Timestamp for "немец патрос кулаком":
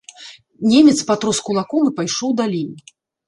0.71-1.83